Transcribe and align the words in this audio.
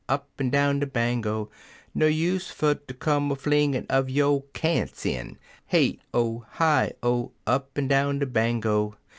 Up'n 0.09 0.49
down 0.49 0.79
de 0.79 0.87
Bango!) 0.87 1.51
No 1.93 2.07
use 2.07 2.49
fer 2.49 2.73
ter 2.73 2.95
come 2.95 3.31
a 3.31 3.35
flingin' 3.35 3.85
uv 3.85 4.09
yo' 4.09 4.45
"cant's" 4.53 5.05
in— 5.05 5.37
(Hey 5.67 5.99
O, 6.11 6.43
Hi 6.53 6.93
O! 7.03 7.33
Up'n 7.45 7.87
down 7.87 8.17
de 8.17 8.25
Bango!) 8.25 8.95